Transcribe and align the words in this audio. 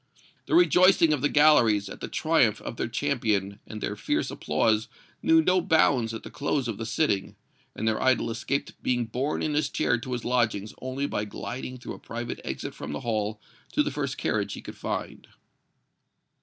The 0.47 0.55
rejoicing 0.55 1.13
of 1.13 1.21
the 1.21 1.29
galleries 1.29 1.87
at 1.87 1.99
the 2.01 2.07
triumph 2.07 2.59
of 2.59 2.75
their 2.77 2.87
champion 2.87 3.59
and 3.67 3.81
their 3.81 3.95
fierce 3.95 4.31
applause 4.31 4.87
knew 5.21 5.43
no 5.43 5.61
bounds 5.61 6.11
at 6.11 6.23
the 6.23 6.31
close 6.31 6.67
of 6.67 6.79
the 6.79 6.87
sitting, 6.87 7.35
and 7.75 7.87
their 7.87 8.01
idol 8.01 8.31
escaped 8.31 8.81
being 8.81 9.05
borne 9.05 9.43
in 9.43 9.53
his 9.53 9.69
chair 9.69 9.99
to 9.99 10.13
his 10.13 10.25
lodgings 10.25 10.73
only 10.81 11.05
by 11.05 11.25
gliding 11.25 11.77
through 11.77 11.93
a 11.93 11.99
private 11.99 12.41
exit 12.43 12.73
from 12.73 12.93
the 12.93 13.01
hall 13.01 13.39
to 13.73 13.83
the 13.83 13.91
first 13.91 14.17
carriage 14.17 14.53
he 14.53 14.61
could 14.61 14.75
find. 14.75 15.27